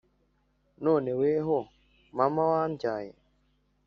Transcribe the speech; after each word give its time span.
none 0.83 1.09
weho 1.19 1.57
mama 2.17 2.41
wambyaye 2.51 3.11